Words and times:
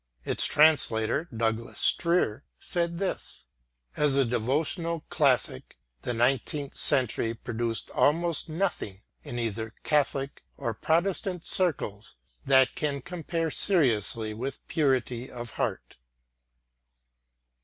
Its 0.25 0.45
translator, 0.47 1.25
Douglas 1.25 1.79
Steere, 1.79 2.43
said 2.59 2.97
this: 2.97 3.45
"As 3.95 4.15
a 4.15 4.25
devotional 4.25 5.01
classic, 5.11 5.77
the 6.01 6.11
nineteenth 6.11 6.75
century 6.75 7.35
produced 7.35 7.91
almost 7.91 8.49
nothing 8.49 9.03
in 9.23 9.37
either 9.37 9.75
Catholic 9.83 10.43
or 10.57 10.73
Protestant 10.73 11.45
circles 11.45 12.17
that 12.47 12.73
can 12.73 13.03
compare 13.03 13.51
seriously 13.51 14.33
with 14.33 14.67
Purity 14.67 15.29
of 15.29 15.51
Heart." 15.51 15.97